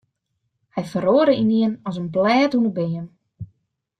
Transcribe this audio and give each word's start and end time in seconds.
Hy 0.73 0.83
feroare 0.93 1.33
ynienen 1.43 1.75
as 1.87 1.95
in 2.01 2.09
blêd 2.15 2.51
oan 2.57 2.67
'e 2.67 2.73
beam. 2.77 3.05